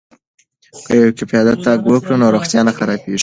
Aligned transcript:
که 1.17 1.23
پیاده 1.31 1.53
تګ 1.65 1.79
وکړو 1.87 2.15
نو 2.21 2.27
روغتیا 2.35 2.61
نه 2.67 2.73
خرابیږي. 2.77 3.19